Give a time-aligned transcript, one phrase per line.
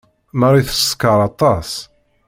[0.39, 1.69] Marie teskeṛ aṭas.